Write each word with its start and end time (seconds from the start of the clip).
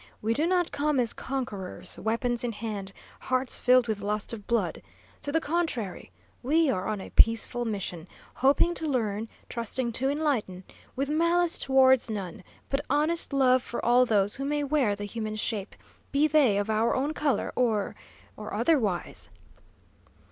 We 0.19 0.33
do 0.33 0.47
not 0.47 0.71
come 0.71 0.99
as 0.99 1.13
conquerors, 1.13 1.99
weapons 1.99 2.43
in 2.43 2.53
hand, 2.53 2.91
hearts 3.19 3.59
filled 3.59 3.87
with 3.87 4.01
lust 4.01 4.33
of 4.33 4.47
blood. 4.47 4.81
To 5.21 5.31
the 5.31 5.39
contrary, 5.39 6.09
we 6.41 6.71
are 6.71 6.87
on 6.87 6.99
a 6.99 7.11
peaceful 7.11 7.65
mission, 7.65 8.07
hoping 8.33 8.73
to 8.73 8.87
learn, 8.87 9.29
trusting 9.47 9.91
to 9.91 10.09
enlighten, 10.09 10.63
with 10.95 11.09
malice 11.11 11.59
towards 11.59 12.09
none, 12.09 12.43
but 12.67 12.81
honest 12.89 13.31
love 13.31 13.61
for 13.61 13.85
all 13.85 14.07
those 14.07 14.37
who 14.37 14.43
may 14.43 14.63
wear 14.63 14.95
the 14.95 15.05
human 15.05 15.35
shape, 15.35 15.75
be 16.11 16.25
they 16.27 16.57
of 16.57 16.71
our 16.71 16.95
own 16.95 17.13
colour 17.13 17.53
or 17.55 17.93
or 18.35 18.55
otherwise." 18.55 19.29